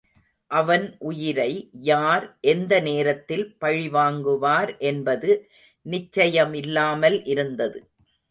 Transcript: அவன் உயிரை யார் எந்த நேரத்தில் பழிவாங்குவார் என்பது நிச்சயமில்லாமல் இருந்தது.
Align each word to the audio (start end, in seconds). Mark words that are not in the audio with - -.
அவன் 0.51 0.85
உயிரை 0.99 1.51
யார் 1.81 2.25
எந்த 2.43 2.73
நேரத்தில் 2.79 3.45
பழிவாங்குவார் 3.61 4.71
என்பது 4.83 5.29
நிச்சயமில்லாமல் 5.85 7.17
இருந்தது. 7.25 7.79